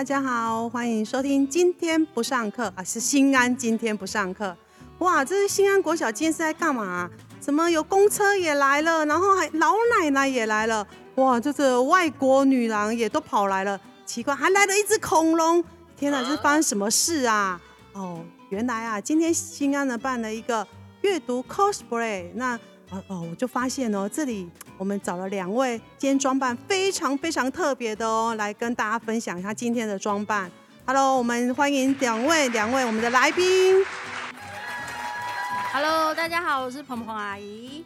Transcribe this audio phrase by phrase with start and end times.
[0.00, 4.56] 大家好，欢迎收听今天不上课啊，是新安今天不上课。
[5.00, 7.10] 哇，这是新安国小今天是在干嘛？
[7.38, 10.86] 怎么有公车也来了，然后还老奶奶也来了？
[11.16, 15.62] 哇，这是外国女郎也都跑来了，奇怪，还来了一只恐龙。
[15.98, 17.60] 天哪，这是发生什么事啊？
[17.92, 20.66] 哦，原来啊，今天新安呢办了一个
[21.02, 22.58] 阅读 cosplay，那。
[22.92, 30.50] 哦哦，我就发现哦，这里我们找了两位，今天装扮非常非常特别的哦，来跟大家分享一下今天的装扮。
[30.86, 33.84] Hello，我们欢迎两位两位我们的来宾。
[35.74, 37.84] Hello，大家好，我是鹏鹏阿姨。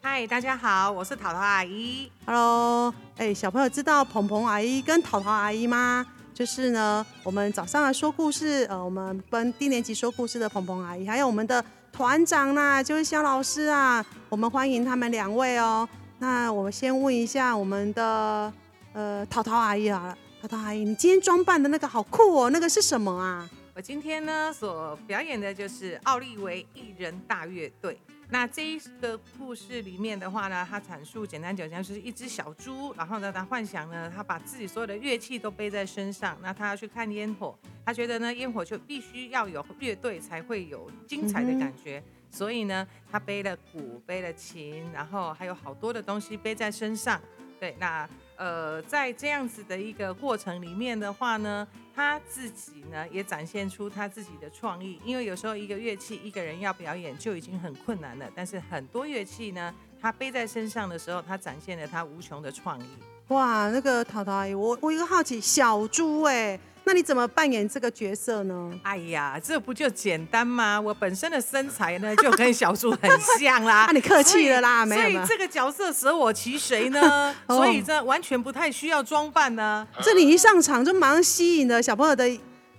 [0.00, 2.10] 嗨，大家好，我是桃桃阿姨。
[2.24, 6.06] Hello，哎，小朋友知道鹏鹏阿姨跟桃桃阿姨吗？
[6.32, 11.62] 就是呢，我们早上来说故事，呃，我们跟低年级说故事的鹏鹏阿姨，还有我们的。
[11.98, 15.88] 团长啦，就是肖老师啊，我们欢迎他们两位哦。
[16.20, 18.52] 那我们先问一下我们的
[18.92, 23.50] 呃淘淘阿姨好了，淘淘阿姨，你今天装扮的那个好酷哦，那个是什么啊？
[23.74, 28.00] 我今天呢所表演的就是奥利维艺人大乐队。
[28.30, 47.18] 那这一个故事里面的话呢，他阐述简单讲讲就是一只小猪，然后呢，他幻想呢，他把自己所有的乐器都背在身上，那他要去看烟火，他觉得呢，烟火就必须要有乐队才会有精彩的感觉，所以呢，他背了鼓，背了琴，然后还有好多的东西背在身上。
[47.58, 51.68] 对，那呃，在这样子的一个过程里面的话呢。
[51.98, 62.88] 他自己呢也展现出他自己的创意，因为有时候一个乐器一个人要表演就已经很困难了，但是很多乐器呢，他背在身上的时候，他展现了他无穷的创意。
[63.30, 66.60] 哇，那个淘淘，我我一个好奇，小猪哎。
[66.88, 68.72] 那你怎么扮演这个角色呢？
[68.82, 70.80] 哎呀，这不就简单吗？
[70.80, 73.84] 我本身的身材呢就跟小猪很像啦。
[73.88, 75.02] 那 你客气了啦，没有。
[75.02, 77.34] 所以这个角色舍我其谁呢？
[77.46, 79.86] 所以这完全不太需要装扮呢。
[80.00, 82.26] 这里一上场就马上吸引了小朋友的。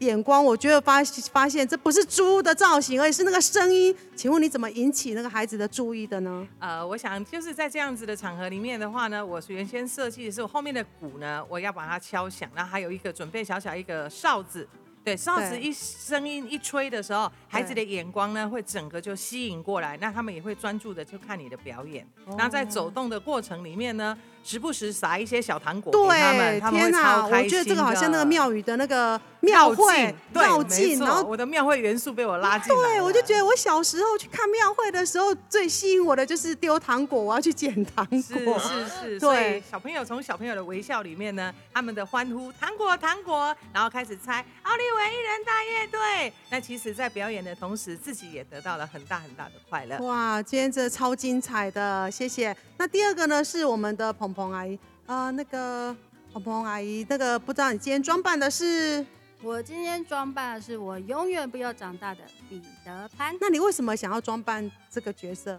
[0.00, 3.94] 眼光，我觉得发发现这不是猪的造型，而是那个声音。
[4.16, 6.46] 请问你怎么引起那个孩子的注意的呢？
[6.58, 14.66] 呃，我想就是在这样子的场合里面的话呢，我原先设计的是我后面的鼓呢，我要把它敲响，然后还有一个准备小小一个哨子。
[15.04, 22.06] 对，哨子一声音一吹的时候，孩子的眼光呢会整个就吸引过来，那他们也会专注的就看你的表演。
[22.36, 24.16] 然后在走动的过程里面呢。
[24.42, 32.82] 时不时撒一些小糖果给他们，他们会超开心我觉得这个好像那个庙宇的那个庙会绕境，然后我的庙会元素被我拉进来。
[32.82, 38.58] 对，我就觉得我小时候去看庙会的时候，最吸引我的就是丢糖果，我要去捡糖果。
[38.58, 46.32] 是是是， 对，小朋友从小朋友的微笑里面呢，他们的欢呼糖果糖果，然后开始猜奥利维一人大乐队。
[46.50, 49.98] 那其实，在表演的同时，自己也得到了很大很大的快乐。
[49.98, 52.56] 哇，今天这超精彩的，谢谢。
[52.76, 55.94] 那第二个呢，是我们的鹏鹏阿姨呃，那个
[56.32, 59.04] 鹏鹏阿姨，那个不知道你今天装扮的是？
[59.42, 63.34] 我今天装扮的是我永远不要长大的彼得潘。
[63.40, 65.58] 那你为什么想要装扮这个角色？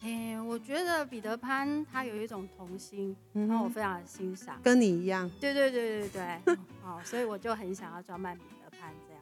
[0.00, 5.28] 哎，我觉得彼得潘他有一种童心，然后我非常的欣赏，跟你一样。
[5.40, 8.57] 对对对对对，好， 所以我就很想要装扮彼得潘这样。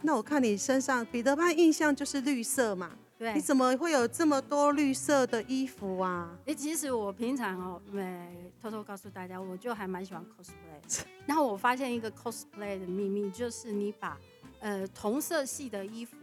[0.02, 2.90] 那我看你身上彼得潘印象就是绿色嘛。
[3.18, 6.36] 对，你怎么会有这么多绿色的衣服啊？
[6.44, 11.02] 哎，其实我平常哦，没偷偷告诉大家，我就还蛮喜欢 cosplay。
[11.24, 14.18] 然后我发现一个 cosplay 的秘密，就是你把
[14.60, 16.14] 呃同色系的衣服，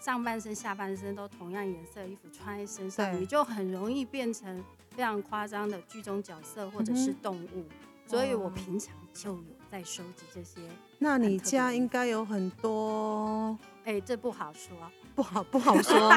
[0.00, 4.64] 上半身、下半身都同样颜色的衣服穿在身上，你就很容易变成
[4.96, 7.66] 非常夸张的剧中角色或者是动物。
[8.06, 10.60] 所以我平常就有在收集这些。
[10.98, 13.58] 那你家应该有很多？
[13.84, 14.70] 哎，这不好说。
[15.12, 16.10] 不好不好说，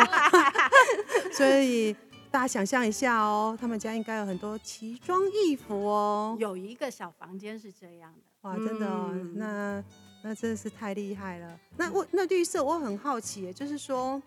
[1.33, 1.93] 所以
[2.31, 6.37] 大家想象一下哦，他们家应该有很多奇装异服哦。
[6.39, 8.87] 有一个小房间是这样的，哇，真的，
[9.33, 9.83] 那
[10.21, 11.59] 那真的是太厉害了。
[11.75, 14.21] 那我那绿色我很好奇，就是说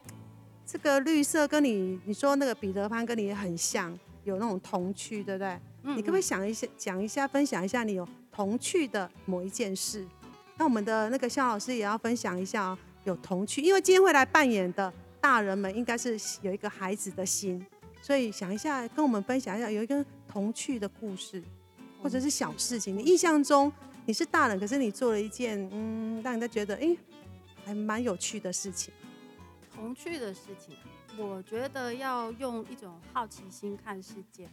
[0.67, 5.59] 这个绿色跟你你说那个彼得潘跟你也很像，有那种童趣，对不对？
[5.95, 8.07] 你可不可以想一下，讲一下，分享一下你有
[8.37, 10.07] 童趣的某一件事？
[10.59, 12.79] 那我们的那个肖老师也要分享一下哦。
[13.05, 14.93] 有童趣，因为今天会来扮演的
[15.23, 17.65] 大人们应该是有一个孩子的心，
[18.03, 21.43] 所以想一下，跟我们分享一下有一个童趣的故事，
[22.03, 22.95] 或者是小事情。
[22.95, 23.73] 你印象中
[24.05, 26.95] 你是大人，可是你做了一件嗯，让人家觉得哎，
[27.65, 28.93] 还蛮有趣的事情。
[29.75, 30.77] 童趣的事情，
[31.17, 34.47] 我觉得要用一种好奇心看世界。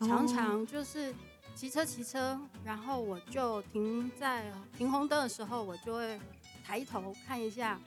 [0.00, 1.14] 常常就是
[1.54, 6.20] 骑车骑车，然后我就停在停红灯的时候，我就会。
[6.66, 7.78] 抬头看一下，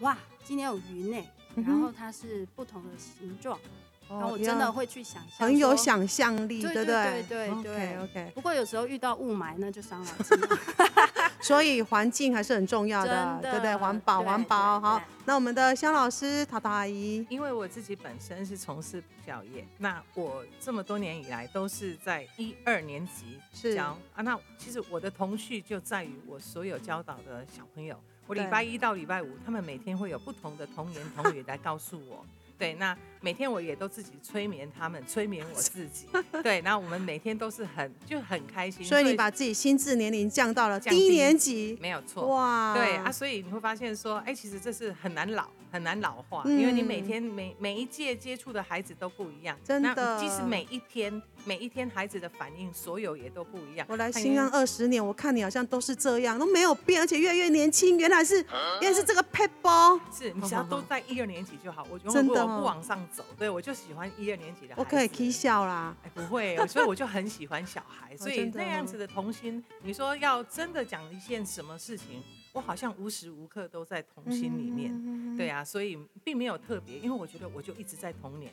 [0.00, 1.24] 哇，今天有云呢，
[1.54, 3.60] 然后它是不同的形状，哦
[4.08, 5.74] 然后我真的会去想象，很有。
[5.84, 10.58] 想象力，对不对对对对 OK OK，不过有时候遇到雾霾，那就伤脑筋了。
[11.42, 13.76] 所以环境还是很重要的，对不对？
[13.76, 15.02] 环保对环保好。
[15.26, 24.22] 那我们的肖老师、桃桃阿姨，因为我自己本身是从事补教业，那我这么多年以来都是在一二年级是教啊。
[24.22, 27.94] 那其实我的童趣就在于我所有教导的小朋友，
[28.26, 32.24] 我礼拜一到礼拜五，他们每天会有不同的童言童语来告诉我。
[32.58, 36.06] 对，那每天我也都自己催眠他们，催眠我自己。
[36.42, 38.84] 对，那我们每天都是很就很开心。
[38.84, 42.26] 所以你把自己心智年龄降到了低年级，没有错。
[42.28, 53.84] 哇，对啊，，所以你会发现说，哎，其实这是很难老，很难老化，嗯因为你每天每每一届接触的孩子都不一样，真的即使每一天每一天孩子的反应，所有也都不一样。
[53.90, 57.98] 我来新安二十年，我看你好像都是这样，都没有变，而且越来越年轻。
[57.98, 58.36] 原来是
[58.80, 64.80] 原来是这个 p e b a 是你只要都在一二年级就好，我真的不往上走，对我就喜欢一二年级的孩子。
[64.80, 65.96] 我可以 k 笑啦。
[66.04, 72.22] 哎，不会，所以我就很喜欢小孩， 所以那样子的童心，你说要真的讲一件什么事情，
[72.54, 74.90] 我好像无时无刻都在童心里面。
[74.90, 78.50] 面对啊，所以并没有特别，因为我觉得我就一直在童年。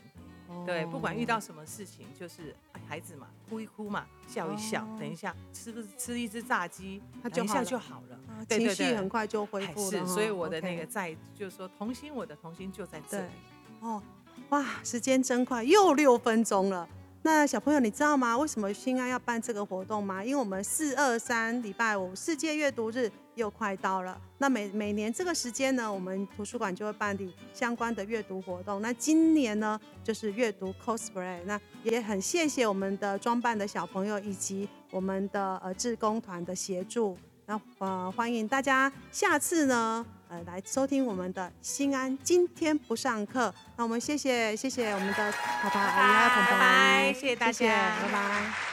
[0.50, 7.02] 哦对，不管遇到什么事情，就是哎孩子嘛，哭一哭嘛，笑一笑，哦等一下吃个吃一只炸鸡，
[7.32, 8.20] 等一下它就好了
[8.50, 10.00] 情绪很快就恢哎复了。
[10.00, 13.34] 是，所以我的那个在就是说童心，我的童心就在这对里。
[13.80, 14.04] 哦，
[14.50, 16.90] 哇，时间真快，又六分钟了。
[17.24, 18.36] 那小朋友，你知道吗？
[18.36, 20.24] 为什么新安要办这个活动吗？
[20.24, 24.20] 因为我们四二三礼拜五世界阅读日又快到了。
[24.40, 28.82] 那每每年这个时间呢，我们图书馆就会办理相关的阅读活动。
[28.82, 31.38] 那今年呢，就是阅读 cosplay。
[31.46, 37.16] 那也很谢谢我们的装扮的小朋友以及我们的呃志工团的协助。
[37.46, 43.54] 那呃，欢迎大家下次呢，呃，来收听我们的新安今天不上课。
[43.76, 47.68] 那我们谢谢谢谢我们的爸爸阿姨还有鹏鹏阿姨，拜拜谢谢大家
[48.02, 48.71] 拜拜。